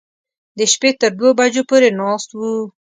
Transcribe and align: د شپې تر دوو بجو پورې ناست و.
د 0.57 0.59
شپې 0.71 0.89
تر 1.01 1.11
دوو 1.17 1.29
بجو 1.37 1.63
پورې 1.69 1.89
ناست 1.99 2.29
و. 2.37 2.39